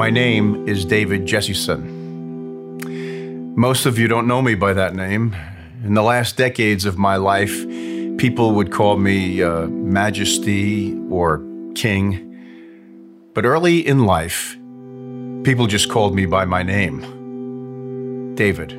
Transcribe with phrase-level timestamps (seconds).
[0.00, 1.84] My name is David Jesseson.
[3.54, 5.36] Most of you don't know me by that name.
[5.84, 7.68] In the last decades of my life,
[8.16, 11.44] people would call me uh, Majesty or
[11.74, 12.34] King.
[13.34, 14.56] But early in life,
[15.44, 18.72] people just called me by my name David.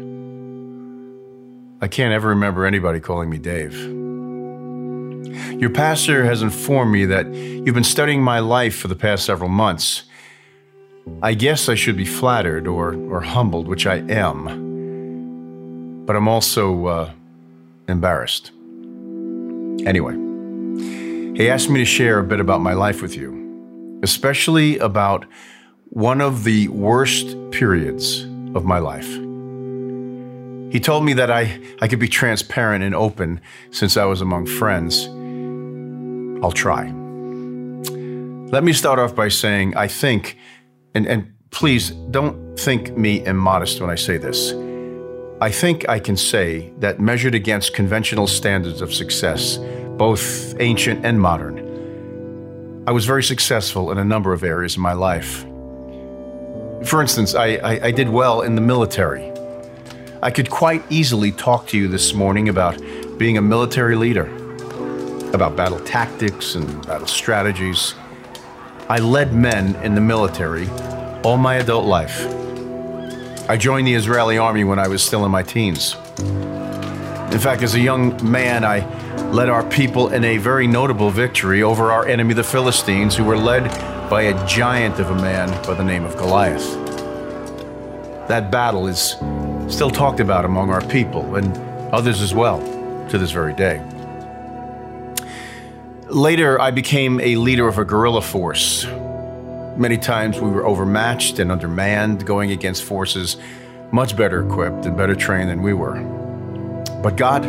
[1.81, 3.75] I can't ever remember anybody calling me Dave.
[5.61, 9.49] Your pastor has informed me that you've been studying my life for the past several
[9.49, 10.01] months.
[11.21, 16.05] I guess I should be flattered or, or humbled, which I am.
[16.05, 17.11] But I'm also uh,
[17.87, 18.51] embarrassed.
[19.85, 20.13] Anyway,
[21.35, 25.25] he asked me to share a bit about my life with you, especially about
[25.89, 28.23] one of the worst periods
[28.55, 29.09] of my life.
[30.71, 34.45] He told me that I, I could be transparent and open since I was among
[34.45, 35.07] friends.
[36.43, 36.85] I'll try.
[38.51, 40.37] Let me start off by saying I think,
[40.95, 44.53] and, and please don't think me immodest when I say this.
[45.41, 49.57] I think I can say that measured against conventional standards of success,
[49.97, 51.71] both ancient and modern,
[52.87, 55.41] I was very successful in a number of areas in my life.
[56.83, 59.31] For instance, I, I, I did well in the military.
[60.23, 62.81] I could quite easily talk to you this morning about
[63.19, 64.25] being a military leader
[65.31, 67.93] about battle tactics and battle strategies.
[68.91, 70.67] I led men in the military
[71.23, 72.27] all my adult life.
[73.49, 75.95] I joined the Israeli army when I was still in my teens.
[76.19, 78.79] In fact, as a young man, I
[79.31, 83.37] led our people in a very notable victory over our enemy, the Philistines, who were
[83.37, 83.63] led
[84.09, 86.73] by a giant of a man by the name of Goliath.
[88.27, 89.15] That battle is
[89.73, 91.57] still talked about among our people and
[91.93, 92.59] others as well
[93.07, 93.81] to this very day.
[96.11, 98.85] Later, I became a leader of a guerrilla force.
[99.77, 103.37] Many times we were overmatched and undermanned, going against forces
[103.93, 106.01] much better equipped and better trained than we were.
[107.01, 107.45] But God,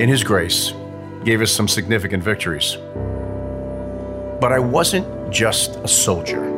[0.00, 0.72] in His grace,
[1.24, 2.78] gave us some significant victories.
[4.40, 6.48] But I wasn't just a soldier,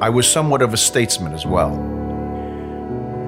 [0.00, 1.76] I was somewhat of a statesman as well.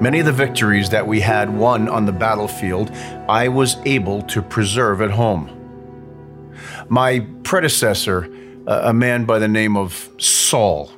[0.01, 2.91] Many of the victories that we had won on the battlefield,
[3.29, 5.60] I was able to preserve at home.
[6.89, 8.29] My predecessor,
[8.67, 10.91] a man by the name of Saul,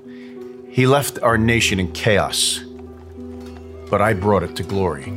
[0.69, 2.59] he left our nation in chaos,
[3.89, 5.11] but I brought it to glory.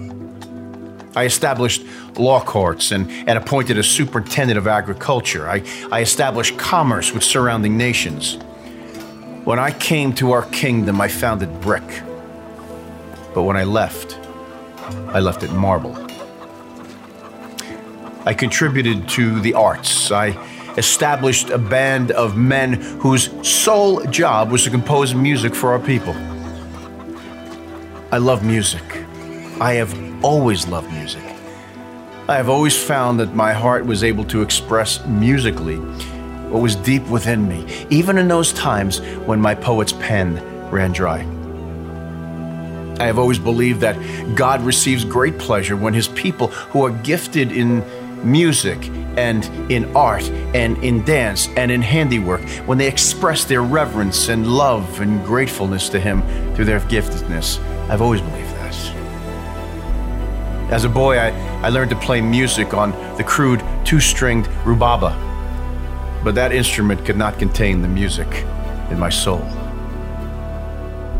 [1.16, 1.82] I established
[2.18, 5.48] law courts and, and appointed a superintendent of agriculture.
[5.48, 8.36] I, I established commerce with surrounding nations.
[9.44, 12.02] When I came to our kingdom, I founded brick.
[13.34, 14.18] But when I left,
[15.08, 16.05] I left it marble.
[18.26, 20.10] I contributed to the arts.
[20.10, 20.30] I
[20.76, 26.12] established a band of men whose sole job was to compose music for our people.
[28.10, 28.82] I love music.
[29.60, 31.22] I have always loved music.
[32.28, 37.06] I have always found that my heart was able to express musically what was deep
[37.06, 41.20] within me, even in those times when my poet's pen ran dry.
[42.98, 43.96] I have always believed that
[44.34, 47.84] God receives great pleasure when his people who are gifted in
[48.24, 54.28] music and in art and in dance and in handiwork, when they express their reverence
[54.28, 56.22] and love and gratefulness to Him
[56.54, 57.58] through their giftedness.
[57.88, 58.56] I've always believed that.
[60.68, 61.28] As a boy, I,
[61.62, 65.14] I learned to play music on the crude two stringed rubaba,
[66.24, 68.26] but that instrument could not contain the music
[68.90, 69.44] in my soul.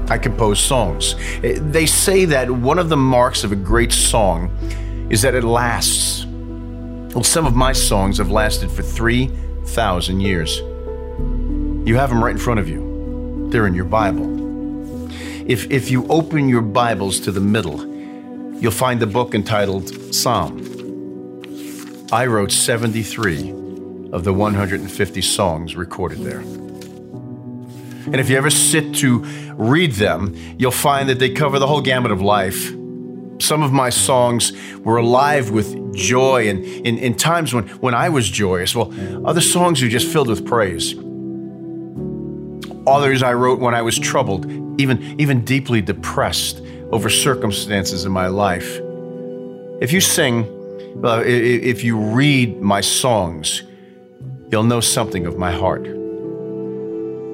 [0.08, 1.14] I compose songs.
[1.44, 4.50] Eh, they say that one of the marks of a great song
[5.10, 6.25] is that it lasts
[7.16, 10.58] well, some of my songs have lasted for 3,000 years.
[11.88, 15.10] You have them right in front of you, they're in your Bible.
[15.50, 17.86] If, if you open your Bibles to the middle,
[18.60, 20.60] you'll find the book entitled Psalm.
[22.12, 23.50] I wrote 73
[24.12, 26.40] of the 150 songs recorded there.
[26.40, 29.20] And if you ever sit to
[29.54, 32.74] read them, you'll find that they cover the whole gamut of life
[33.38, 38.28] some of my songs were alive with joy and in, times when, when I was
[38.28, 38.74] joyous.
[38.74, 38.92] Well,
[39.26, 40.94] other songs are just filled with praise.
[42.86, 44.46] Others I wrote when I was troubled,
[44.80, 46.62] even, even deeply depressed
[46.92, 48.80] over circumstances in my life.
[49.80, 50.46] If you sing,
[51.00, 53.62] well, if you read my songs,
[54.50, 55.82] you'll know something of my heart.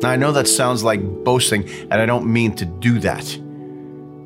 [0.03, 3.39] Now, I know that sounds like boasting, and I don't mean to do that.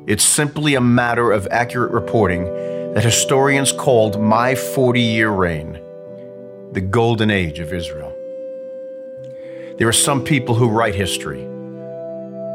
[0.07, 2.45] It's simply a matter of accurate reporting
[2.93, 5.81] that historians called my 40 year reign
[6.71, 8.13] the golden age of Israel.
[9.77, 11.41] There are some people who write history,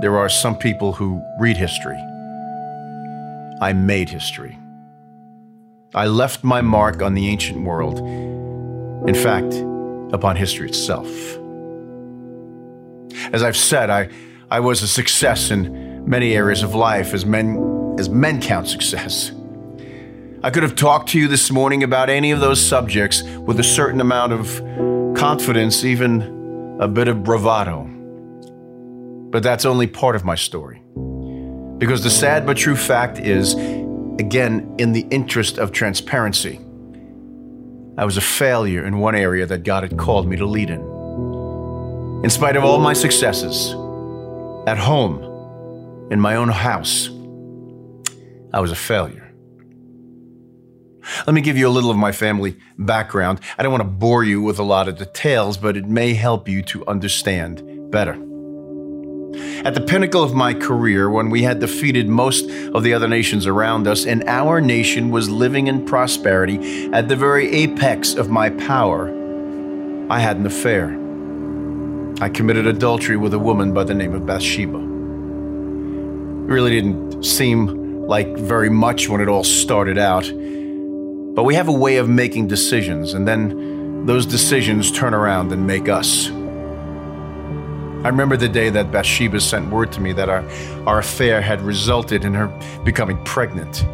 [0.00, 1.98] there are some people who read history.
[3.60, 4.58] I made history.
[5.94, 7.98] I left my mark on the ancient world.
[9.06, 9.52] In fact,
[10.14, 11.06] upon history itself.
[13.34, 14.08] As I've said, I,
[14.50, 19.32] I was a success in many areas of life as men, as men count success.
[20.42, 23.64] I could have talked to you this morning about any of those subjects with a
[23.64, 27.84] certain amount of confidence, even a bit of bravado.
[29.30, 30.82] But that's only part of my story.
[31.78, 33.54] Because the sad but true fact is,
[34.18, 36.60] again, in the interest of transparency,
[37.96, 40.80] I was a failure in one area that God had called me to lead in.
[42.24, 43.70] In spite of all my successes,
[44.66, 45.31] at home,
[46.12, 47.08] in my own house,
[48.52, 49.32] I was a failure.
[51.26, 53.40] Let me give you a little of my family background.
[53.56, 56.50] I don't want to bore you with a lot of details, but it may help
[56.50, 58.12] you to understand better.
[59.64, 62.44] At the pinnacle of my career, when we had defeated most
[62.74, 67.16] of the other nations around us, and our nation was living in prosperity at the
[67.16, 69.08] very apex of my power,
[70.10, 70.90] I had an affair.
[72.20, 74.91] I committed adultery with a woman by the name of Bathsheba.
[76.46, 80.24] Really didn't seem like very much when it all started out,
[81.34, 85.66] but we have a way of making decisions, and then those decisions turn around and
[85.66, 86.28] make us.
[86.28, 90.44] I remember the day that Bathsheba sent word to me that our,
[90.86, 92.48] our affair had resulted in her
[92.84, 93.84] becoming pregnant.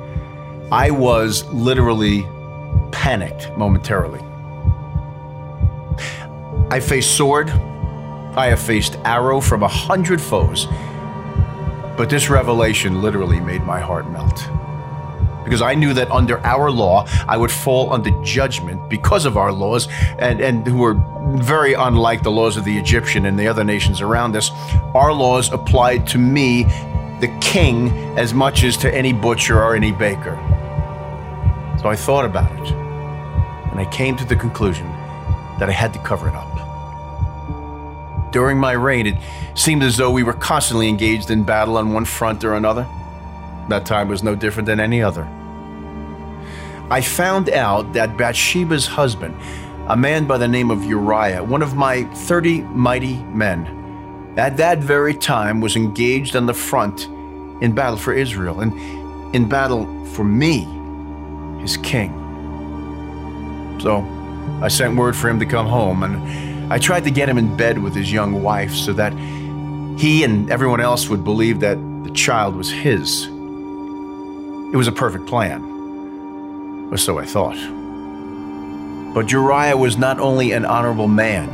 [0.72, 2.22] I was literally
[2.90, 4.20] panicked momentarily.
[6.70, 10.66] I faced sword, I have faced arrow from a hundred foes,
[11.98, 14.48] but this revelation literally made my heart melt
[15.48, 19.50] because I knew that under our law, I would fall under judgment because of our
[19.50, 20.94] laws, and, and who were
[21.38, 24.50] very unlike the laws of the Egyptian and the other nations around us.
[24.94, 26.64] Our laws applied to me,
[27.20, 30.36] the king, as much as to any butcher or any baker.
[31.80, 34.86] So I thought about it, and I came to the conclusion
[35.58, 36.47] that I had to cover it up.
[38.30, 39.16] During my reign, it
[39.54, 42.86] seemed as though we were constantly engaged in battle on one front or another.
[43.68, 45.24] That time was no different than any other.
[46.90, 49.36] I found out that Bathsheba's husband,
[49.88, 54.78] a man by the name of Uriah, one of my 30 mighty men, at that
[54.78, 57.06] very time was engaged on the front
[57.62, 58.72] in battle for Israel and
[59.34, 60.60] in battle for me,
[61.60, 62.14] his king.
[63.80, 64.06] So
[64.62, 67.56] I sent word for him to come home, and I tried to get him in
[67.56, 69.12] bed with his young wife so that
[69.98, 73.24] he and everyone else would believe that the child was his.
[73.24, 75.78] It was a perfect plan
[76.90, 77.56] or so I thought.
[79.14, 81.48] But Uriah was not only an honorable man,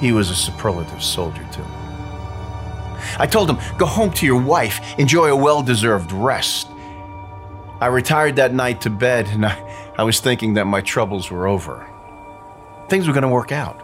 [0.00, 1.64] he was a superlative soldier too.
[3.18, 6.68] I told him, Go home to your wife, enjoy a well deserved rest.
[7.80, 11.46] I retired that night to bed and I, I was thinking that my troubles were
[11.46, 11.86] over.
[12.92, 13.80] Things were going to work out.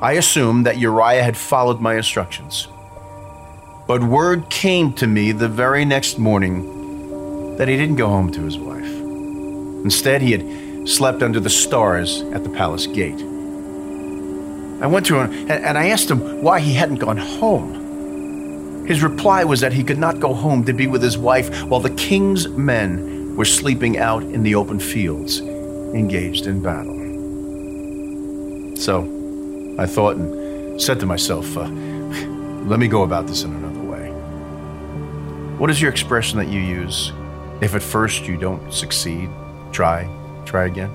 [0.00, 2.66] I assumed that Uriah had followed my instructions.
[3.86, 8.40] But word came to me the very next morning that he didn't go home to
[8.40, 8.92] his wife.
[9.84, 13.20] Instead, he had slept under the stars at the palace gate.
[14.82, 18.84] I went to him and I asked him why he hadn't gone home.
[18.88, 21.78] His reply was that he could not go home to be with his wife while
[21.78, 26.95] the king's men were sleeping out in the open fields, engaged in battle.
[28.76, 29.02] So
[29.78, 31.68] I thought and said to myself, uh,
[32.66, 34.10] let me go about this in another way.
[35.58, 37.12] What is your expression that you use
[37.60, 39.30] if at first you don't succeed?
[39.72, 40.08] Try,
[40.44, 40.90] try again.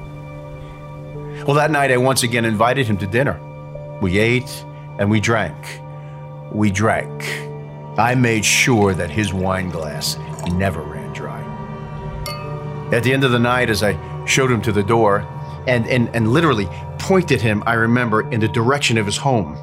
[1.45, 3.39] Well, that night I once again invited him to dinner.
[3.99, 4.63] We ate
[4.99, 5.79] and we drank.
[6.51, 7.23] We drank.
[7.97, 10.17] I made sure that his wine glass
[10.51, 11.41] never ran dry.
[12.91, 15.27] At the end of the night, as I showed him to the door
[15.67, 16.67] and, and, and literally
[16.99, 19.57] pointed him, I remember, in the direction of his home,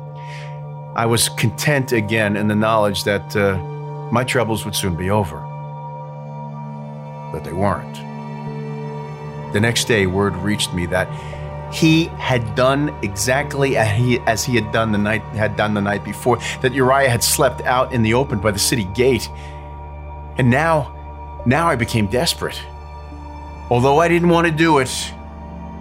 [0.96, 3.56] I was content again in the knowledge that uh,
[4.10, 5.38] my troubles would soon be over.
[7.32, 7.94] But they weren't.
[9.52, 11.08] The next day, word reached me that
[11.72, 15.80] he had done exactly as he, as he had done the night had done the
[15.80, 16.38] night before.
[16.62, 19.28] That Uriah had slept out in the open by the city gate,
[20.38, 22.60] and now, now I became desperate.
[23.70, 25.12] Although I didn't want to do it,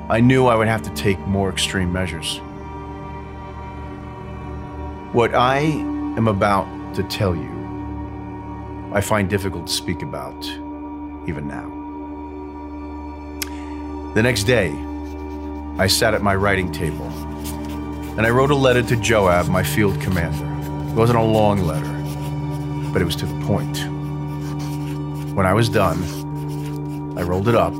[0.09, 2.37] I knew I would have to take more extreme measures.
[5.11, 7.51] What I am about to tell you,
[8.93, 10.45] I find difficult to speak about
[11.27, 11.73] even now.
[14.13, 14.69] The next day,
[15.77, 17.07] I sat at my writing table
[18.17, 20.45] and I wrote a letter to Joab, my field commander.
[20.89, 23.77] It wasn't a long letter, but it was to the point.
[25.35, 26.01] When I was done,
[27.17, 27.73] I rolled it up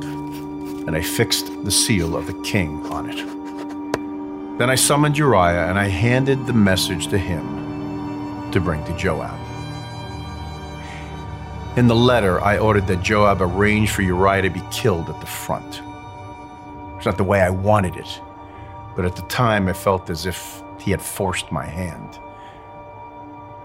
[0.88, 4.58] and I fixed the seal of the king on it.
[4.58, 9.38] Then I summoned Uriah and I handed the message to him to bring to Joab.
[11.76, 15.26] In the letter, I ordered that Joab arrange for Uriah to be killed at the
[15.26, 15.82] front.
[16.96, 18.22] It's not the way I wanted it,
[18.96, 22.18] but at the time I felt as if he had forced my hand.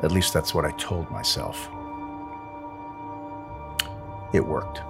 [0.04, 1.70] At least that's what I told myself.
[4.34, 4.82] It worked.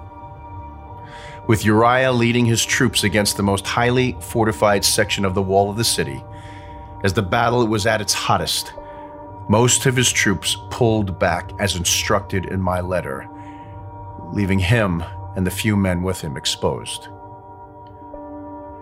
[1.46, 5.76] With Uriah leading his troops against the most highly fortified section of the wall of
[5.76, 6.24] the city,
[7.02, 8.72] as the battle was at its hottest,
[9.48, 13.28] most of his troops pulled back as instructed in my letter,
[14.32, 15.04] leaving him
[15.36, 17.08] and the few men with him exposed.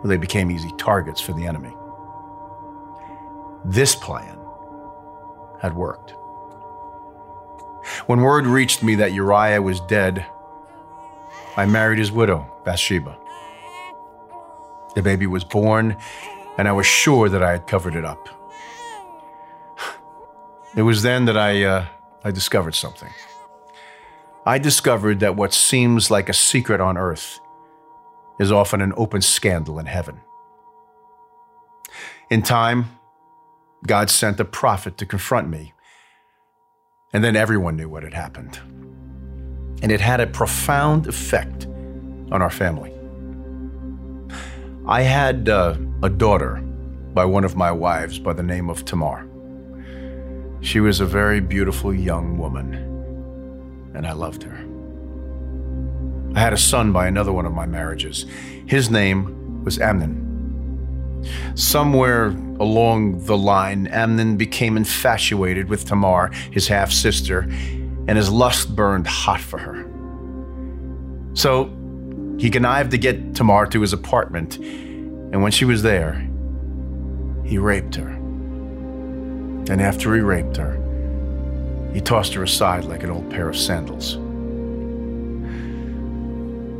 [0.04, 1.76] They became easy targets for the enemy.
[3.64, 4.38] This plan
[5.61, 6.14] had worked.
[8.07, 10.26] When word reached me that Uriah was dead,
[11.56, 13.18] I married his widow, Bathsheba.
[14.94, 15.97] The baby was born,
[16.56, 18.28] and I was sure that I had covered it up.
[20.75, 21.87] It was then that I, uh,
[22.25, 23.11] I discovered something.
[24.47, 27.38] I discovered that what seems like a secret on earth
[28.38, 30.21] is often an open scandal in heaven.
[32.30, 32.99] In time,
[33.87, 35.75] God sent a prophet to confront me,
[37.12, 38.82] and then everyone knew what had happened.
[39.83, 41.67] And it had a profound effect
[42.31, 42.93] on our family.
[44.87, 46.57] I had uh, a daughter
[47.15, 49.29] by one of my wives by the name of Tamar.
[50.61, 52.75] She was a very beautiful young woman,
[53.95, 54.65] and I loved her.
[56.35, 58.25] I had a son by another one of my marriages.
[58.67, 60.23] His name was Amnon.
[61.55, 62.27] Somewhere
[62.59, 67.43] along the line, Amnon became infatuated with Tamar, his half sister,
[68.09, 69.87] and his lust burned hot for her.
[71.35, 71.71] So
[72.38, 76.28] he connived to get Tamar to his apartment, and when she was there,
[77.44, 78.09] he raped her.
[78.09, 80.78] And after he raped her,
[81.94, 84.16] he tossed her aside like an old pair of sandals.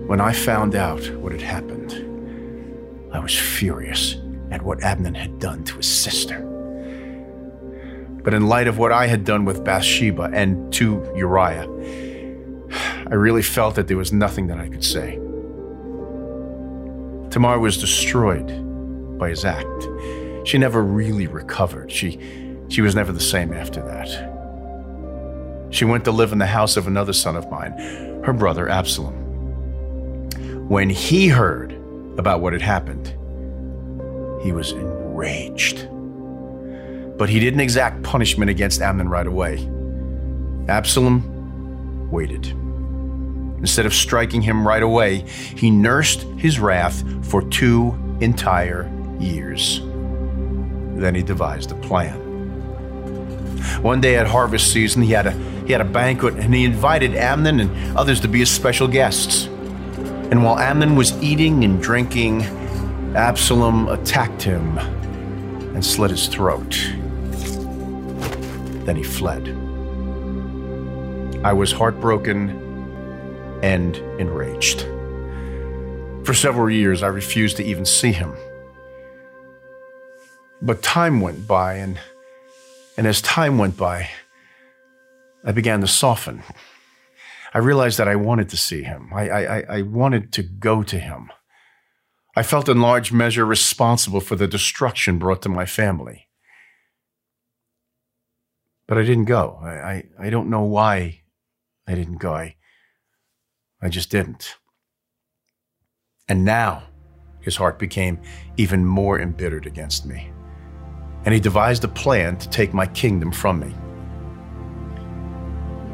[0.09, 1.93] When I found out what had happened,
[3.13, 4.17] I was furious
[4.51, 6.52] at what Amnon had done to his sister.
[8.23, 11.69] But in light of what I had done with Bathsheba and to Uriah,
[13.07, 15.19] I really felt that there was nothing that I could say.
[17.31, 18.47] Tamar was destroyed
[19.19, 19.67] by his act.
[20.45, 21.91] She never really recovered.
[21.91, 22.19] She
[22.69, 24.31] she was never the same after that.
[25.71, 27.73] She went to live in the house of another son of mine,
[28.25, 29.15] her brother Absalom.
[30.69, 31.73] When he heard
[32.19, 33.09] about what had happened,
[34.43, 35.89] he was enraged.
[37.23, 39.59] But he didn't exact punishment against Amnon right away.
[40.67, 42.49] Absalom waited.
[43.61, 49.79] Instead of striking him right away, he nursed his wrath for two entire years.
[50.97, 52.19] Then he devised a plan.
[53.83, 55.33] One day at harvest season, he had a
[55.65, 59.45] he had a banquet and he invited Amnon and others to be his special guests.
[60.33, 62.43] And while Amnon was eating and drinking,
[63.15, 66.77] Absalom attacked him and slit his throat.
[68.85, 69.49] Then he fled.
[71.45, 72.51] I was heartbroken
[73.63, 74.83] and enraged.
[76.25, 78.35] For several years, I refused to even see him.
[80.61, 81.99] But time went by, and
[82.97, 84.09] and as time went by,
[85.45, 86.43] I began to soften.
[87.55, 89.11] I realized that I wanted to see him.
[89.13, 91.31] I, I, I wanted to go to him.
[92.37, 96.29] I felt in large measure responsible for the destruction brought to my family.
[98.93, 99.59] But I didn't go.
[99.63, 101.23] I, I, I don't know why
[101.89, 102.35] I didn't go.
[102.35, 102.57] I,
[103.81, 104.57] I just didn't.
[106.29, 106.83] And now
[107.41, 108.21] his heart became
[108.59, 110.31] even more embittered against me
[111.25, 113.71] and he devised a plan to take my kingdom from me.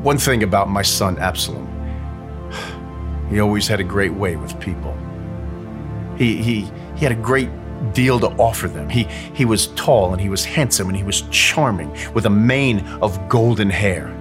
[0.03, 1.69] One thing about my son Absalom,
[3.31, 4.99] he always had a great way with people.
[6.17, 6.63] He, he,
[6.97, 7.51] he had a great
[7.93, 8.89] deal to offer them.
[8.89, 9.05] He,
[9.35, 13.29] he was tall and he was handsome and he was charming with a mane of
[13.29, 14.15] golden hair.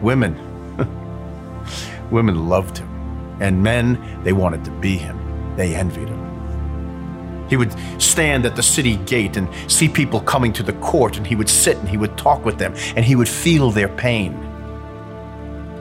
[0.00, 0.34] Women,
[2.10, 2.88] women loved him,
[3.40, 5.18] and men, they wanted to be him.
[5.56, 7.46] They envied him.
[7.48, 11.26] He would stand at the city gate and see people coming to the court, and
[11.26, 14.46] he would sit and he would talk with them, and he would feel their pain.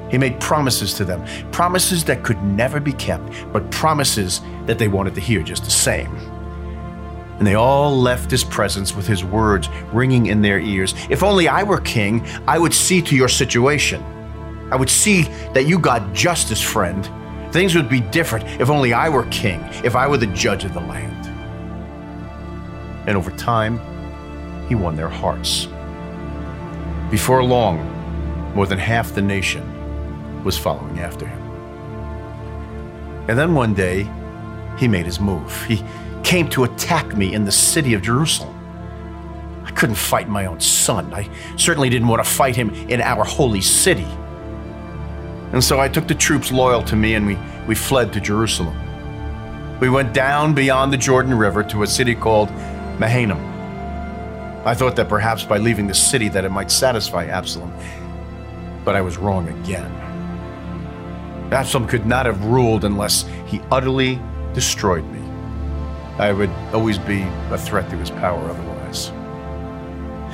[0.09, 4.87] He made promises to them, promises that could never be kept, but promises that they
[4.87, 6.09] wanted to hear just the same.
[7.39, 10.93] And they all left his presence with his words ringing in their ears.
[11.09, 14.03] If only I were king, I would see to your situation.
[14.71, 17.09] I would see that you got justice, friend.
[17.53, 20.73] Things would be different if only I were king, if I were the judge of
[20.73, 21.27] the land.
[23.07, 23.79] And over time,
[24.67, 25.67] he won their hearts.
[27.09, 27.79] Before long,
[28.53, 29.63] more than half the nation
[30.43, 31.41] was following after him.
[33.29, 34.07] And then one day,
[34.77, 35.65] he made his move.
[35.65, 35.83] He
[36.23, 38.55] came to attack me in the city of Jerusalem.
[39.65, 41.13] I couldn't fight my own son.
[41.13, 44.07] I certainly didn't want to fight him in our holy city.
[45.51, 48.77] And so I took the troops loyal to me and we, we fled to Jerusalem.
[49.79, 52.49] We went down beyond the Jordan River to a city called
[52.99, 53.45] Mahanaim.
[54.65, 57.73] I thought that perhaps by leaving the city that it might satisfy Absalom,
[58.83, 59.91] but I was wrong again.
[61.51, 64.19] Absalom could not have ruled unless he utterly
[64.53, 65.18] destroyed me.
[66.19, 69.09] I would always be a threat to his power otherwise.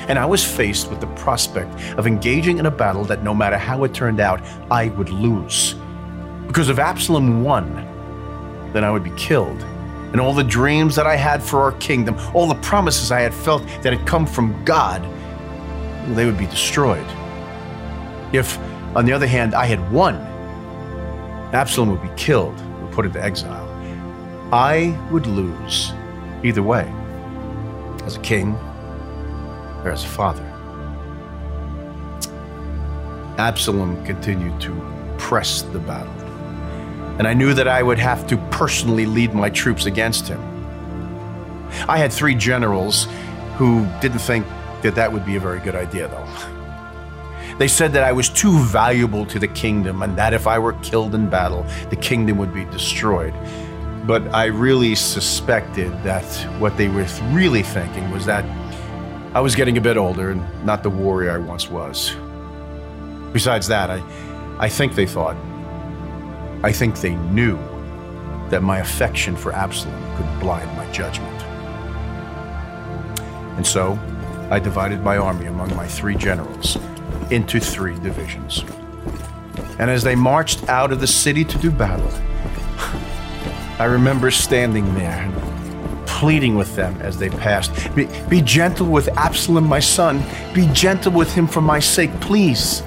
[0.08, 3.58] And I was faced with the prospect of engaging in a battle that no matter
[3.58, 5.76] how it turned out, I would lose.
[6.48, 7.74] Because if Absalom won,
[8.74, 9.62] then I would be killed.
[10.12, 13.34] And all the dreams that I had for our kingdom, all the promises I had
[13.34, 15.04] felt that had come from God,
[16.16, 17.06] they would be destroyed.
[18.34, 18.58] If,
[18.96, 20.16] on the other hand, I had won,
[21.54, 23.65] Absalom would be killed or put into exile.
[24.52, 25.92] I would lose
[26.44, 26.92] either way,
[28.04, 28.54] as a king
[29.84, 30.44] or as a father.
[33.38, 36.14] Absalom continued to press the battle,
[37.18, 40.42] and I knew that I would have to personally lead my troops against him.
[41.90, 43.08] I had three generals
[43.58, 44.46] who didn't think
[44.84, 46.28] that that would be a very good idea, though.
[47.58, 50.74] They said that I was too valuable to the kingdom and that if I were
[50.74, 53.34] killed in battle, the kingdom would be destroyed.
[54.06, 56.26] But I really suspected that
[56.60, 58.46] what they were really thinking was that
[59.34, 62.16] I was getting a bit older and not the warrior I once was.
[63.34, 64.02] Besides that, I,
[64.60, 65.36] I think they thought,
[66.64, 67.58] I think they knew
[68.50, 71.42] that my affection for Absalom could blind my judgment.
[73.58, 74.00] And so
[74.52, 76.78] I divided my army among my three generals
[77.32, 78.64] into three divisions.
[79.80, 82.12] And as they marched out of the city to do battle,
[83.78, 85.30] I remember standing there
[86.06, 90.24] pleading with them as they passed be, be, gentle with Absalom, my son.
[90.54, 92.84] Be gentle with him for my sake, please.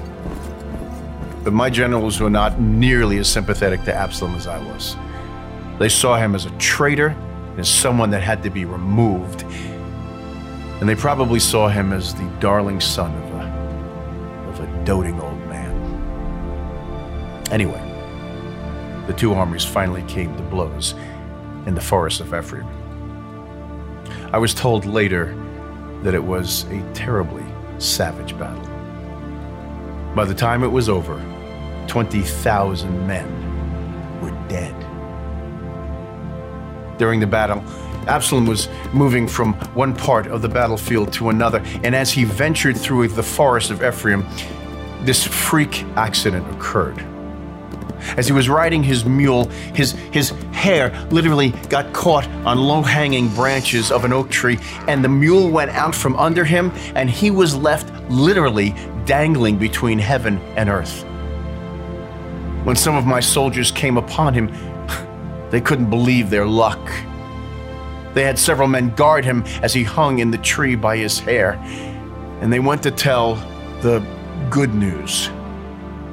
[1.43, 4.95] But my generals were not nearly as sympathetic to Absalom as I was.
[5.77, 7.15] They saw him as a traitor,
[7.57, 9.43] as someone that had to be removed.
[10.81, 15.39] And they probably saw him as the darling son of a, of a doting old
[15.47, 15.75] man.
[17.51, 17.88] Anyway,
[19.09, 20.93] the two armies finally came to blows
[21.65, 22.67] in the forest of Ephraim.
[24.31, 25.35] I was told later
[26.03, 27.43] that it was a terribly
[27.79, 28.61] savage battle.
[30.13, 31.19] By the time it was over,
[31.87, 34.75] 20,000 men were dead.
[36.99, 37.63] During the battle,
[38.07, 42.77] Absalom was moving from one part of the battlefield to another, and as he ventured
[42.77, 44.23] through the forest of Ephraim,
[45.01, 47.03] this freak accident occurred.
[48.17, 53.29] As he was riding his mule, his, his hair literally got caught on low hanging
[53.35, 57.31] branches of an oak tree, and the mule went out from under him, and he
[57.31, 61.03] was left literally dangling between heaven and earth.
[62.65, 64.47] When some of my soldiers came upon him,
[65.49, 66.79] they couldn't believe their luck.
[68.13, 71.53] They had several men guard him as he hung in the tree by his hair,
[72.41, 73.35] and they went to tell
[73.81, 74.05] the
[74.49, 75.29] good news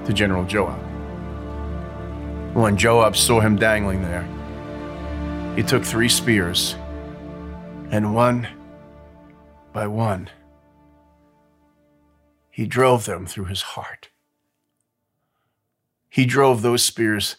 [0.05, 0.86] to General Joab.
[2.57, 4.27] When Joab saw him dangling there,
[5.57, 6.75] he took three spears,
[7.91, 8.49] and one
[9.75, 10.31] by one,
[12.51, 14.09] he drove them through his heart.
[16.09, 17.37] He drove those spears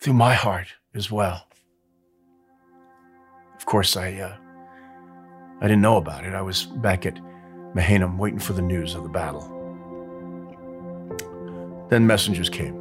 [0.00, 1.46] through my heart as well.
[3.58, 4.36] Of course, I, uh,
[5.60, 6.32] I didn't know about it.
[6.32, 7.20] I was back at
[7.74, 9.42] Mahanaim waiting for the news of the battle.
[11.90, 12.77] Then messengers came.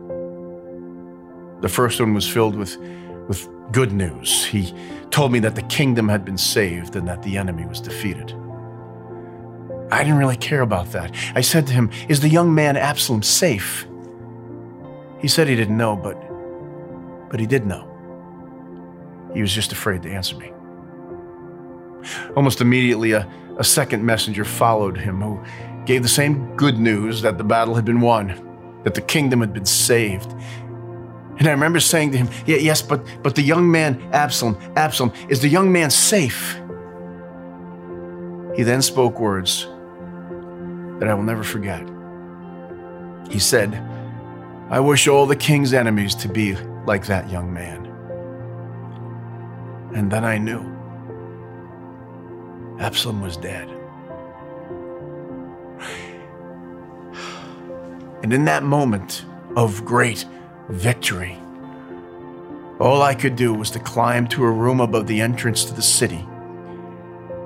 [1.61, 2.77] The first one was filled with,
[3.27, 4.45] with good news.
[4.45, 4.73] He
[5.09, 8.33] told me that the kingdom had been saved and that the enemy was defeated.
[9.91, 11.15] I didn't really care about that.
[11.33, 13.87] I said to him, Is the young man Absalom safe?
[15.19, 16.17] He said he didn't know, but,
[17.29, 17.87] but he did know.
[19.33, 20.51] He was just afraid to answer me.
[22.35, 25.43] Almost immediately, a, a second messenger followed him who
[25.85, 28.43] gave the same good news that the battle had been won
[28.83, 30.33] that the kingdom had been saved.
[31.39, 35.13] And I remember saying to him, yeah, Yes, but, but the young man, Absalom, Absalom,
[35.29, 36.55] is the young man safe?
[38.55, 39.67] He then spoke words
[40.99, 41.87] that I will never forget.
[43.29, 43.75] He said,
[44.69, 47.85] I wish all the king's enemies to be like that young man.
[49.93, 50.61] And then I knew
[52.79, 53.69] Absalom was dead.
[58.23, 59.23] And in that moment
[59.55, 60.25] of great
[60.69, 61.37] victory,
[62.79, 65.81] all I could do was to climb to a room above the entrance to the
[65.81, 66.25] city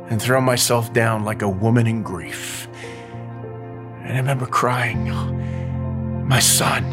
[0.10, 2.67] and throw myself down like a woman in grief.
[4.03, 5.07] And I remember crying,
[6.27, 6.84] My son,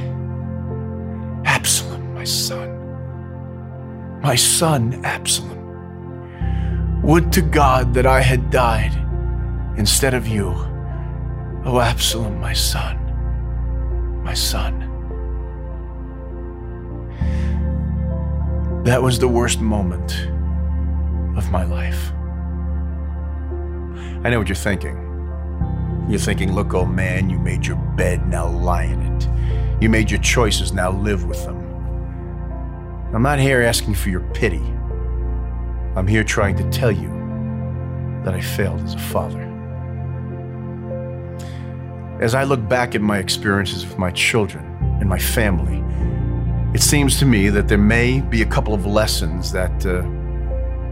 [1.45, 5.57] Absalom, my son, my son, Absalom.
[7.03, 8.93] Would to God that I had died
[9.77, 10.53] instead of you.
[11.64, 14.88] Oh, Absalom, my son, my son.
[18.88, 20.12] That was the worst moment
[21.37, 22.11] of my life.
[24.24, 24.96] I know what you're thinking.
[26.09, 29.29] You're thinking, look, old man, you made your bed, now lie in it.
[29.83, 31.59] You made your choices, now live with them.
[33.12, 34.64] I'm not here asking for your pity.
[35.94, 37.11] I'm here trying to tell you
[38.24, 39.42] that I failed as a father.
[42.22, 44.64] As I look back at my experiences with my children
[44.98, 45.85] and my family,
[46.75, 50.03] it seems to me that there may be a couple of lessons that uh,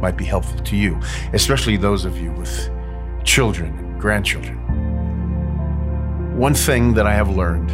[0.01, 0.99] might be helpful to you,
[1.35, 2.71] especially those of you with
[3.25, 4.57] children and grandchildren.
[6.39, 7.71] One thing that I have learned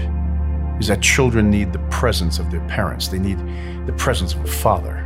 [0.81, 3.39] is that children need the presence of their parents, they need
[3.87, 4.97] the presence of a father.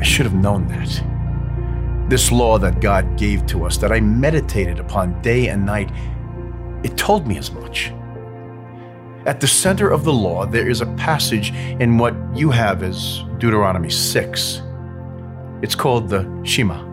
[0.00, 2.10] I should have known that.
[2.10, 5.90] This law that God gave to us, that I meditated upon day and night,
[6.82, 7.92] it told me as much.
[9.26, 13.22] At the center of the law, there is a passage in what you have as
[13.38, 14.62] Deuteronomy 6.
[15.62, 16.84] It's called the Shema.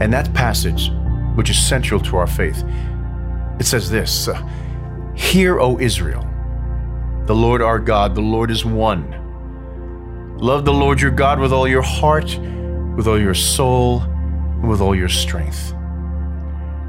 [0.00, 0.90] And that passage,
[1.34, 2.64] which is central to our faith,
[3.60, 4.42] it says this uh,
[5.14, 6.26] Hear, O Israel,
[7.26, 9.20] the Lord our God, the Lord is one.
[10.38, 12.38] Love the Lord your God with all your heart,
[12.96, 15.74] with all your soul, and with all your strength.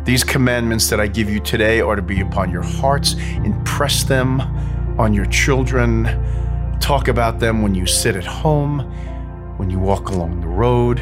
[0.06, 3.13] These commandments that I give you today are to be upon your hearts.
[3.44, 4.39] Impress them
[5.00, 6.04] on your children.
[6.80, 8.82] Talk about them when you sit at home,
[9.58, 11.00] when you walk along the road,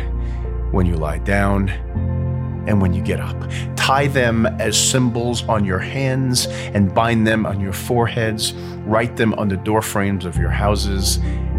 [0.71, 1.67] when you lie down,
[2.65, 3.35] and when you get up.
[3.75, 8.53] Tie them as symbols on your hands and bind them on your foreheads.
[8.85, 11.17] Write them on the door frames of your houses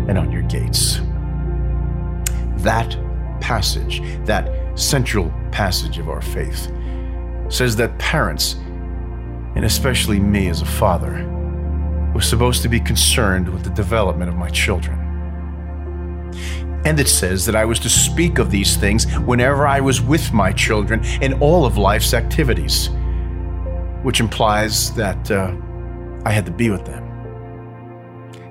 [0.08, 1.02] and on your gates.
[2.62, 2.96] That
[3.42, 6.72] passage, that central passage of our faith,
[7.48, 8.54] says that parents,
[9.54, 11.30] and especially me as a father,
[12.14, 15.00] was supposed to be concerned with the development of my children.
[16.84, 20.32] And it says that I was to speak of these things whenever I was with
[20.32, 22.90] my children in all of life's activities,
[24.02, 25.56] which implies that uh,
[26.24, 27.02] I had to be with them.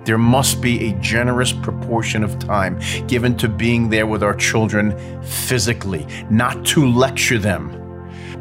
[0.03, 5.21] There must be a generous proportion of time given to being there with our children
[5.23, 7.82] physically, not to lecture them.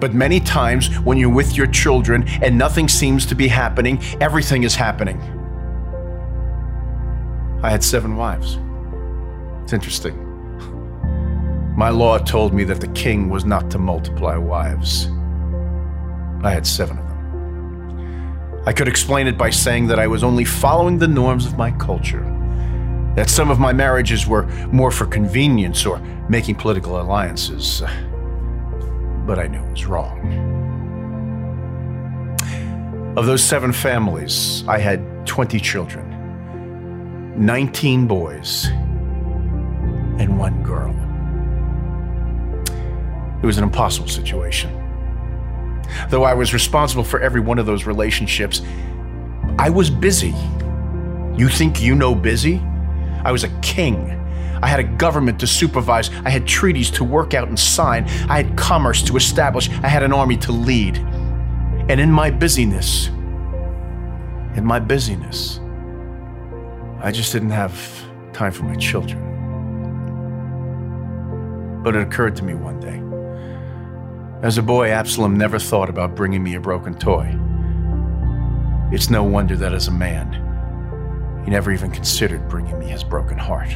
[0.02, 4.64] But many times when you're with your children and nothing seems to be happening, everything
[4.64, 5.16] is happening.
[7.62, 8.58] I had seven wives.
[9.62, 10.18] It's interesting.
[11.76, 15.06] My law told me that the king was not to multiply wives.
[16.42, 18.62] I had seven of them.
[18.66, 21.70] I could explain it by saying that I was only following the norms of my
[21.70, 22.24] culture,
[23.14, 27.84] that some of my marriages were more for convenience or making political alliances.
[29.26, 30.18] But I knew it was wrong.
[33.16, 38.66] Of those seven families, I had 20 children, 19 boys,
[40.18, 40.90] and one girl.
[43.42, 44.70] It was an impossible situation.
[46.08, 48.62] Though I was responsible for every one of those relationships,
[49.58, 50.34] I was busy.
[51.36, 52.62] You think you know busy?
[53.24, 54.18] I was a king.
[54.62, 56.10] I had a government to supervise.
[56.24, 58.04] I had treaties to work out and sign.
[58.28, 59.68] I had commerce to establish.
[59.82, 60.98] I had an army to lead.
[61.88, 63.08] And in my busyness,
[64.56, 65.58] in my busyness,
[67.00, 67.74] I just didn't have
[68.32, 69.20] time for my children.
[71.82, 73.02] But it occurred to me one day
[74.42, 77.32] as a boy, Absalom never thought about bringing me a broken toy.
[78.90, 80.32] It's no wonder that as a man,
[81.44, 83.68] he never even considered bringing me his broken heart.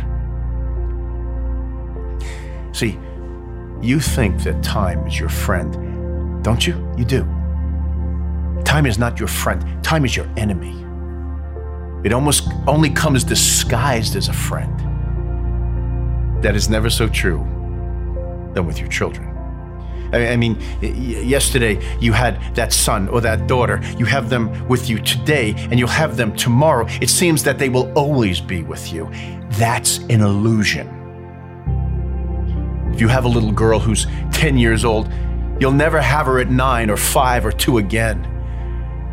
[2.76, 2.98] See,
[3.80, 6.74] you think that time is your friend, don't you?
[6.98, 7.22] You do.
[8.66, 10.76] Time is not your friend, time is your enemy.
[12.04, 14.78] It almost only comes disguised as a friend.
[16.44, 17.38] That is never so true
[18.52, 19.26] than with your children.
[20.12, 23.80] I mean, yesterday you had that son or that daughter.
[23.96, 26.86] You have them with you today, and you'll have them tomorrow.
[27.00, 29.10] It seems that they will always be with you.
[29.52, 30.95] That's an illusion.
[32.96, 35.12] If you have a little girl who's 10 years old,
[35.60, 38.24] you'll never have her at nine or five or two again.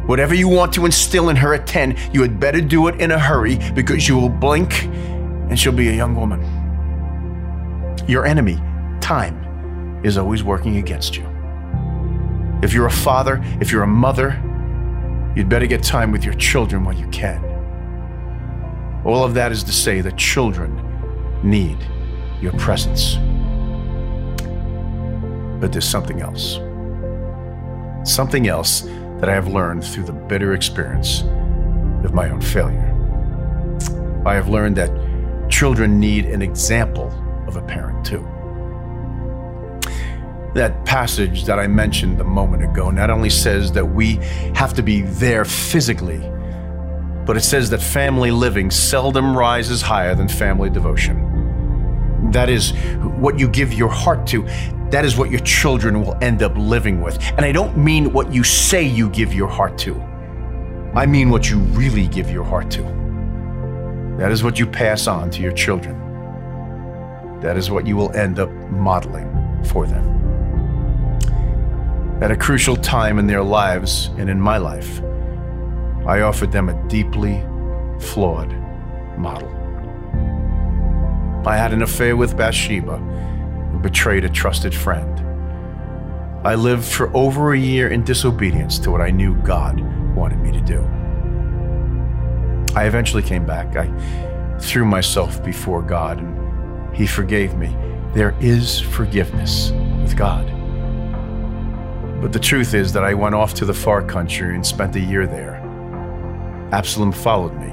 [0.07, 3.11] Whatever you want to instill in her at 10, you had better do it in
[3.11, 6.39] a hurry because you will blink and she'll be a young woman.
[8.07, 8.55] Your enemy,
[9.01, 11.25] time, is always working against you.
[12.63, 14.41] If you're a father, if you're a mother,
[15.35, 17.43] you'd better get time with your children while you can.
[19.03, 20.71] All of that is to say that children
[21.43, 21.79] need
[22.39, 23.17] your presence.
[25.63, 26.55] But there's something else.
[28.03, 28.81] Something else
[29.21, 31.21] that I have learned through the bitter experience
[32.03, 32.91] of my own failure.
[34.25, 34.91] I have learned that
[35.49, 37.07] children need an example
[37.47, 38.27] of a parent too.
[40.53, 44.15] That passage that I mentioned a moment ago not only says that we
[44.55, 46.19] have to be there physically,
[47.25, 52.31] but it says that family living seldom rises higher than family devotion.
[52.33, 52.71] That is
[53.21, 54.45] what you give your heart to.
[54.91, 57.21] That is what your children will end up living with.
[57.31, 59.99] And I don't mean what you say you give your heart to,
[60.95, 62.83] I mean what you really give your heart to.
[64.19, 65.99] That is what you pass on to your children.
[67.41, 69.27] That is what you will end up modeling
[69.65, 70.13] for them.
[72.21, 75.01] At a crucial time in their lives and in my life,
[76.05, 77.43] I offered them a deeply
[77.99, 78.53] flawed
[79.17, 79.49] model.
[81.45, 82.97] I had an affair with Bathsheba
[83.83, 85.19] betrayed a trusted friend.
[86.45, 89.79] I lived for over a year in disobedience to what I knew God
[90.15, 90.81] wanted me to do.
[92.75, 93.75] I eventually came back.
[93.75, 93.87] I
[94.59, 97.75] threw myself before God and He forgave me.
[98.13, 100.47] There is forgiveness with God.
[102.21, 104.99] But the truth is that I went off to the far country and spent a
[104.99, 105.55] year there.
[106.71, 107.71] Absalom followed me.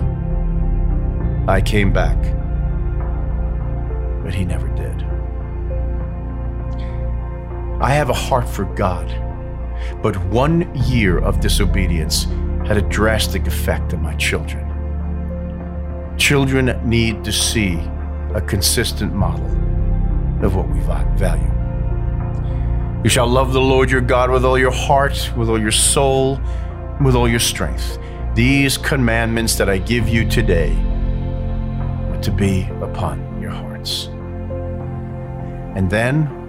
[1.48, 2.18] I came back,
[4.22, 5.09] but he never did.
[7.80, 9.08] I have a heart for God,
[10.02, 12.24] but one year of disobedience
[12.66, 14.66] had a drastic effect on my children.
[16.18, 17.78] Children need to see
[18.34, 19.46] a consistent model
[20.44, 21.50] of what we value.
[23.02, 26.38] You shall love the Lord your God with all your heart, with all your soul,
[27.02, 27.98] with all your strength.
[28.34, 30.72] These commandments that I give you today
[32.10, 34.08] are to be upon your hearts.
[35.76, 36.39] And then,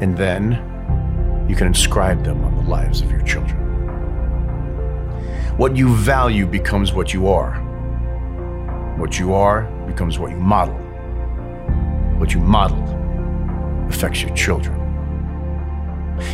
[0.00, 3.56] and then, you can inscribe them on the lives of your children.
[5.56, 7.54] What you value becomes what you are.
[8.96, 10.76] What you are becomes what you model.
[12.18, 12.82] What you model
[13.88, 14.78] affects your children.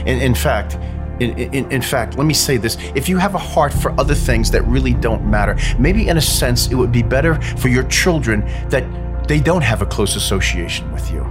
[0.07, 0.75] In, in fact,
[1.21, 2.77] in, in, in, fact, let me say this.
[2.95, 6.21] If you have a heart for other things that really don't matter, maybe in a
[6.21, 8.85] sense it would be better for your children that
[9.29, 11.25] they don't have a close association with you.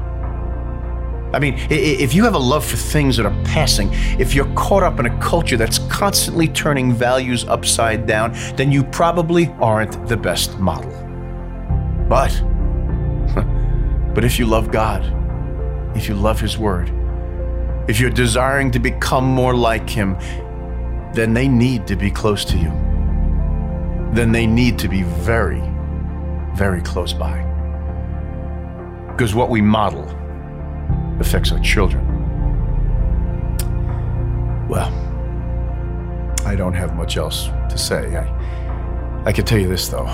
[1.34, 4.84] I mean, if you have a love for things that are passing, if you're caught
[4.84, 10.16] up in a culture that's constantly turning values upside down, then you probably aren't the
[10.16, 10.92] best model.
[12.08, 12.30] But,
[14.14, 15.02] but if you love God,
[15.98, 16.92] if you love His Word,
[17.90, 20.16] if you're desiring to become more like Him,
[21.14, 22.70] then they need to be close to you.
[24.14, 25.64] Then they need to be very,
[26.54, 27.42] very close by.
[29.08, 30.06] Because what we model
[31.20, 32.04] affects our children.
[34.68, 34.92] Well,
[36.46, 38.16] I don't have much else to say.
[38.16, 40.06] I, I can tell you this, though.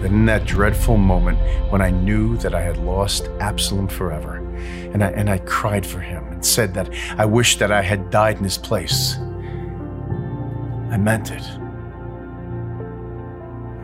[0.00, 1.38] That in that dreadful moment
[1.70, 4.36] when I knew that I had lost Absalom forever,
[4.92, 8.10] and I, and I cried for him and said that I wished that I had
[8.10, 9.16] died in his place,
[10.90, 11.42] I meant it.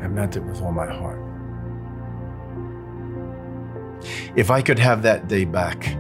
[0.03, 1.21] I meant it with all my heart.
[4.37, 5.97] If I could have that day back,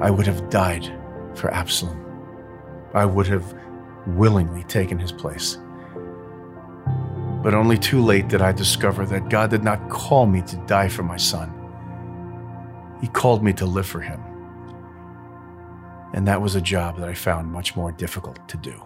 [0.00, 0.90] I would have died
[1.34, 1.98] for Absalom.
[2.94, 3.54] I would have
[4.06, 5.58] willingly taken his place.
[7.42, 10.88] But only too late did I discover that God did not call me to die
[10.88, 11.52] for my son.
[13.00, 14.20] He called me to live for him.
[16.12, 18.82] And that was a job that I found much more difficult to do.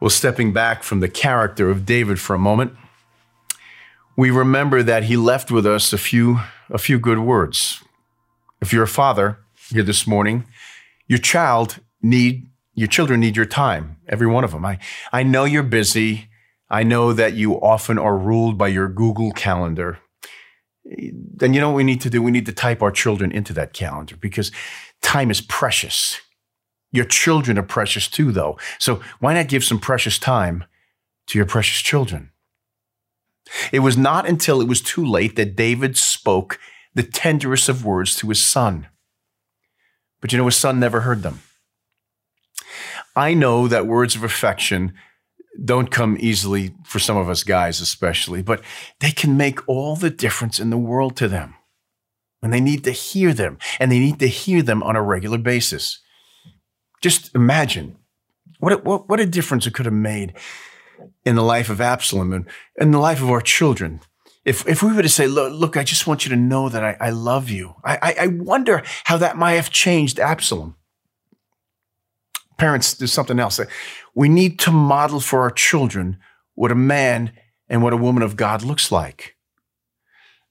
[0.00, 2.76] Well, stepping back from the character of David for a moment,
[4.16, 7.82] we remember that he left with us a few, a few good words.
[8.60, 9.38] If you're a father
[9.70, 10.46] here this morning,
[11.06, 14.64] your child need your children need your time, every one of them.
[14.64, 14.78] I,
[15.12, 16.28] I know you're busy.
[16.68, 20.00] I know that you often are ruled by your Google Calendar.
[20.84, 22.20] then you know what we need to do?
[22.20, 24.50] We need to type our children into that calendar because
[25.02, 26.20] time is precious.
[26.90, 28.58] Your children are precious too, though.
[28.78, 30.64] So why not give some precious time
[31.28, 32.30] to your precious children?
[33.72, 36.58] It was not until it was too late that David spoke
[36.94, 38.88] the tenderest of words to his son.
[40.20, 41.40] But you know, his son never heard them.
[43.16, 44.94] I know that words of affection
[45.62, 48.62] don't come easily for some of us guys, especially, but
[49.00, 51.54] they can make all the difference in the world to them.
[52.42, 55.38] And they need to hear them, and they need to hear them on a regular
[55.38, 56.00] basis.
[57.00, 57.96] Just imagine
[58.58, 60.34] what what, what a difference it could have made
[61.24, 64.00] in the life of Absalom and in the life of our children.
[64.44, 66.84] If, if we were to say, look, look I just want you to know that
[66.84, 70.76] I, I love you, I, I, I wonder how that might have changed Absalom.
[72.58, 73.58] Parents, there's something else.
[74.14, 76.18] We need to model for our children
[76.54, 77.32] what a man
[77.68, 79.33] and what a woman of God looks like.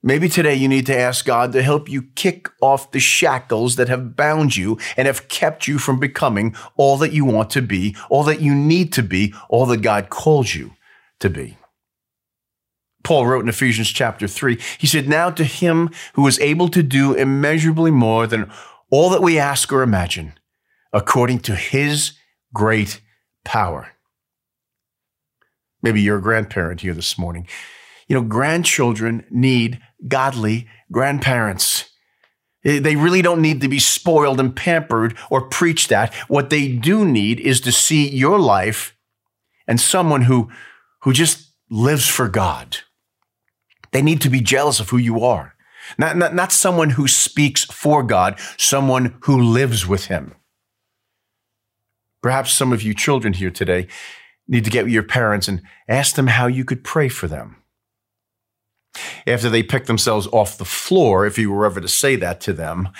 [0.06, 3.88] Maybe today you need to ask God to help you kick off the shackles that
[3.88, 7.96] have bound you and have kept you from becoming all that you want to be,
[8.10, 10.72] all that you need to be, all that God calls you
[11.20, 11.56] to be.
[13.02, 16.82] Paul wrote in Ephesians chapter 3, he said, Now to him who is able to
[16.82, 18.52] do immeasurably more than
[18.90, 20.34] all that we ask or imagine,
[20.92, 22.12] according to his
[22.52, 23.00] great
[23.42, 23.92] power.
[25.80, 27.48] Maybe you're a grandparent here this morning.
[28.08, 31.90] You know, grandchildren need godly grandparents.
[32.62, 36.14] They really don't need to be spoiled and pampered or preached at.
[36.28, 38.96] What they do need is to see your life
[39.66, 40.50] and someone who,
[41.02, 42.78] who just lives for God.
[43.92, 45.54] They need to be jealous of who you are.
[45.98, 50.34] Not, not, not someone who speaks for God, someone who lives with Him.
[52.22, 53.86] Perhaps some of you children here today
[54.48, 57.56] need to get with your parents and ask them how you could pray for them.
[59.26, 62.52] After they pick themselves off the floor, if you were ever to say that to
[62.52, 62.90] them,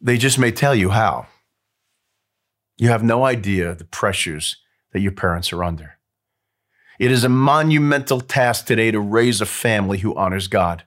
[0.00, 1.26] they just may tell you how.
[2.76, 4.56] You have no idea the pressures
[4.92, 5.98] that your parents are under.
[6.98, 10.84] It is a monumental task today to raise a family who honors God.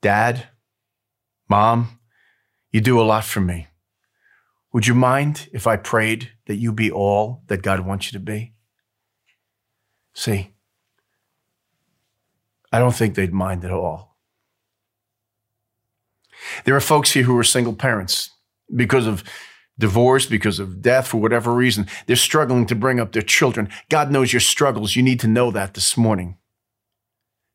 [0.00, 0.48] Dad,
[1.48, 1.98] mom,
[2.70, 3.68] you do a lot for me.
[4.72, 8.24] Would you mind if I prayed that you be all that God wants you to
[8.24, 8.52] be?
[10.14, 10.54] See,
[12.72, 14.16] I don't think they'd mind at all.
[16.64, 18.30] There are folks here who are single parents
[18.74, 19.24] because of
[19.78, 21.86] divorce, because of death, for whatever reason.
[22.06, 23.68] They're struggling to bring up their children.
[23.88, 24.96] God knows your struggles.
[24.96, 26.36] You need to know that this morning.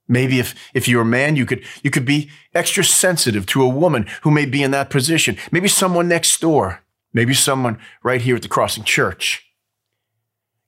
[0.08, 3.70] Maybe if, if you're a man, you could, you could be extra sensitive to a
[3.70, 5.38] woman who may be in that position.
[5.52, 9.46] Maybe someone next door maybe someone right here at the Crossing Church.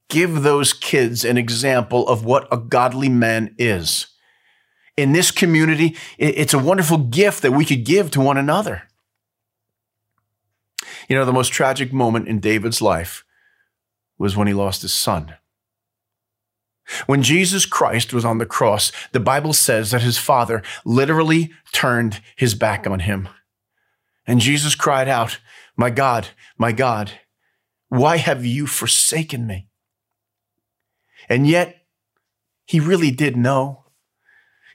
[0.08, 4.08] Give those kids an example of what a godly man is.
[4.98, 8.84] In this community, it's a wonderful gift that we could give to one another.
[11.10, 13.26] You know, the most tragic moment in David's life
[14.18, 15.36] was when he lost his son.
[17.08, 22.22] When Jesus Christ was on the cross, the Bible says that his father literally turned
[22.36, 23.28] his back on him.
[24.28, 25.40] And Jesus cried out,
[25.76, 27.12] my God, my God,
[27.90, 29.68] why have you forsaken me?
[31.28, 31.86] And yet,
[32.66, 33.85] he really did know.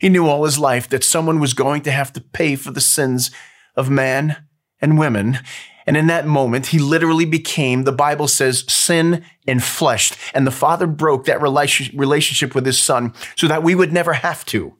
[0.00, 2.80] He knew all his life that someone was going to have to pay for the
[2.80, 3.30] sins
[3.76, 4.44] of man
[4.80, 5.38] and women.
[5.86, 10.12] And in that moment, he literally became, the Bible says, sin and flesh.
[10.32, 14.44] And the father broke that relationship with his son so that we would never have
[14.46, 14.76] to.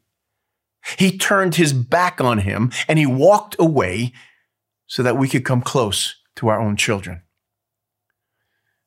[0.99, 4.13] He turned his back on him and he walked away
[4.87, 7.23] so that we could come close to our own children.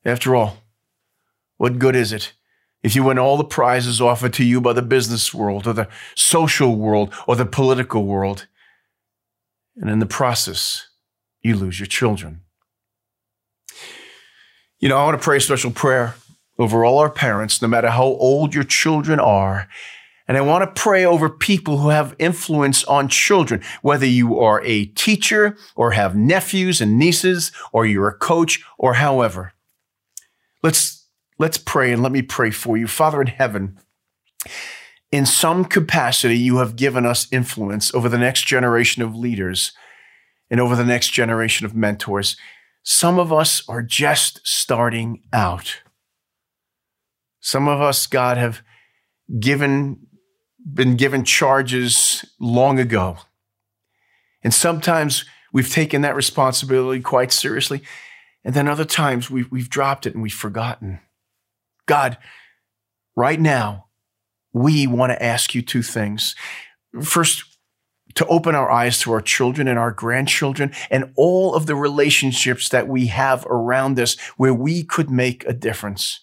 [0.03, 0.57] After all,
[1.57, 2.33] what good is it
[2.83, 5.87] if you win all the prizes offered to you by the business world or the
[6.15, 8.47] social world or the political world,
[9.77, 10.87] and in the process,
[11.41, 12.41] you lose your children?
[14.79, 16.15] You know, I want to pray a special prayer
[16.59, 19.67] over all our parents, no matter how old your children are,
[20.27, 24.61] and I want to pray over people who have influence on children, whether you are
[24.63, 29.53] a teacher or have nephews and nieces, or you're a coach, or however.
[30.61, 31.02] Let's,
[31.43, 32.87] let's pray and let me pray for you.
[32.87, 33.77] Father in heaven,
[35.11, 39.73] in some capacity, you have given us influence over the next generation of leaders
[40.49, 42.37] and over the next generation of mentors.
[42.81, 45.81] Some of us are just starting out.
[47.41, 48.61] Some of us, God, have
[49.37, 50.07] given
[50.73, 53.17] been given charges long ago.
[54.43, 57.81] And sometimes we've taken that responsibility quite seriously.
[58.45, 61.01] And then other times we've, we've dropped it and we've forgotten.
[61.85, 62.17] God,
[63.15, 63.87] right now,
[64.53, 66.35] we want to ask you two things.
[67.01, 67.43] First,
[68.15, 72.69] to open our eyes to our children and our grandchildren and all of the relationships
[72.69, 76.21] that we have around us where we could make a difference.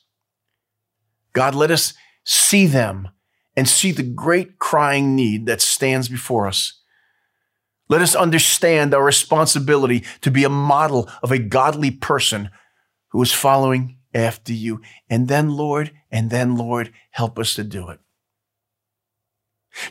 [1.33, 1.95] God, let us
[2.25, 3.09] see them
[3.57, 6.81] and see the great crying need that stands before us.
[7.89, 12.51] Let us understand our responsibility to be a model of a godly person
[13.09, 14.81] who is following after you.
[15.09, 18.01] And then, Lord, and then, Lord, help us to do it.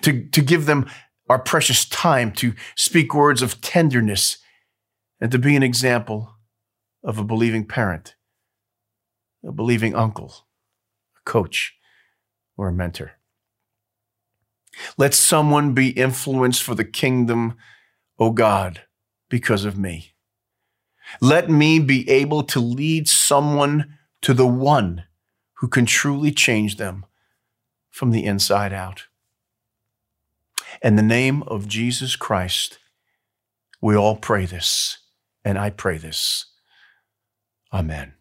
[0.01, 0.89] To, to give them
[1.29, 4.39] our precious time to speak words of tenderness
[5.21, 6.35] and to be an example
[7.03, 8.15] of a believing parent,
[9.45, 10.47] a believing uncle,
[11.17, 11.75] a coach,
[12.57, 13.13] or a mentor.
[14.97, 17.55] Let someone be influenced for the kingdom,
[18.17, 18.81] O God,
[19.29, 20.13] because of me.
[21.21, 25.05] Let me be able to lead someone to the one
[25.55, 27.05] who can truly change them
[27.89, 29.05] from the inside out.
[30.81, 32.79] In the name of Jesus Christ,
[33.81, 34.99] we all pray this,
[35.43, 36.45] and I pray this.
[37.73, 38.13] Amen.